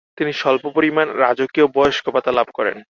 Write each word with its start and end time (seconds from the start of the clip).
তিনি 0.17 0.31
স্বল্প 0.33 0.63
পরিমাণ 0.75 1.07
রাজকীয় 1.17 1.67
বয়স্ক 1.67 2.05
ভাতা 2.09 2.31
লাভ 2.31 2.47
করেন। 2.53 2.77